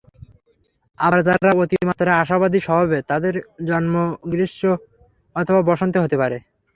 [0.99, 3.33] আবার যারা অতিমাত্রায় আশাবাদী স্বভাবের, তাদের
[3.69, 3.93] জন্ম
[4.31, 4.63] গ্রীষ্ম
[5.35, 6.37] অথবা বসন্তে হতে পারে।